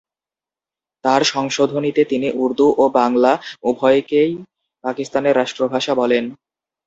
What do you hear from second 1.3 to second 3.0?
সংশোধনীতে তিনি উর্দু ও